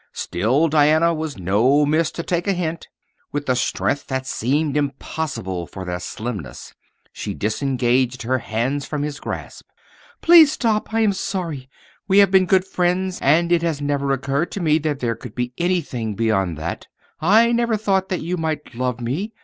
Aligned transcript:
Still, 0.13 0.67
Diana 0.67 1.13
was 1.13 1.37
no 1.37 1.85
miss 1.85 2.09
to 2.13 2.23
take 2.23 2.47
a 2.47 2.53
hint. 2.53 2.87
With 3.31 3.47
a 3.47 3.55
strength 3.55 4.07
that 4.07 4.25
seemed 4.25 4.75
impossible 4.75 5.67
for 5.67 5.85
their 5.85 5.99
slimness 5.99 6.73
she 7.13 7.35
disengaged 7.35 8.23
her 8.23 8.39
hands 8.39 8.87
from 8.87 9.03
his 9.03 9.19
grasp. 9.19 9.67
"Please 10.19 10.51
stop. 10.53 10.91
I 10.91 11.01
am 11.01 11.13
sorry. 11.13 11.69
We 12.07 12.17
have 12.17 12.31
been 12.31 12.47
good 12.47 12.65
friends, 12.65 13.19
and 13.21 13.51
it 13.51 13.61
has 13.61 13.79
never 13.79 14.09
occurred 14.11 14.49
to 14.53 14.59
me 14.59 14.79
that 14.79 15.01
there 15.01 15.13
could 15.15 15.35
be 15.35 15.53
anything 15.59 16.15
beyond 16.15 16.57
that. 16.57 16.87
I 17.19 17.51
never 17.51 17.77
thought 17.77 18.09
that 18.09 18.21
you 18.21 18.37
might 18.37 18.73
love 18.73 18.99
me. 18.99 19.33